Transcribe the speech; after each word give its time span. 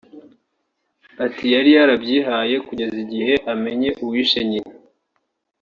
Ati 1.25 1.45
“Yari 1.53 1.69
yarabyihaye 1.77 2.55
kugeza 2.67 2.95
igihe 3.05 3.33
amenye 3.53 3.89
uwishe 4.03 4.39
nyina 4.49 4.73